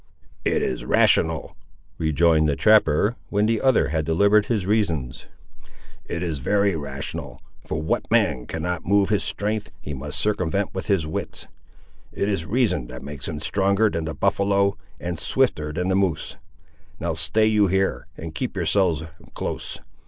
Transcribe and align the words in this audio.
"It 0.43 0.63
is 0.63 0.83
rational," 0.83 1.55
rejoined 1.99 2.49
the 2.49 2.55
trapper, 2.55 3.17
when 3.29 3.45
the 3.45 3.61
other 3.61 3.89
had 3.89 4.03
delivered 4.03 4.45
his 4.45 4.65
reasons; 4.65 5.27
"it 6.05 6.23
is 6.23 6.39
very 6.39 6.75
rational, 6.75 7.39
for 7.63 7.79
what 7.83 8.09
man 8.09 8.47
cannot 8.47 8.83
move 8.83 9.11
with 9.11 9.21
his 9.21 9.23
strength 9.23 9.69
he 9.79 9.93
must 9.93 10.17
circumvent 10.17 10.73
with 10.73 10.87
his 10.87 11.05
wits. 11.05 11.45
It 12.11 12.27
is 12.29 12.47
reason 12.47 12.87
that 12.87 13.03
makes 13.03 13.27
him 13.27 13.39
stronger 13.39 13.91
than 13.91 14.05
the 14.05 14.15
buffaloe, 14.15 14.75
and 14.99 15.19
swifter 15.19 15.71
than 15.71 15.89
the 15.89 15.95
moose. 15.95 16.35
Now 16.99 17.13
stay 17.13 17.45
you 17.45 17.67
here, 17.67 18.07
and 18.17 18.33
keep 18.33 18.55
yourselves 18.55 19.03
close. 19.35 19.77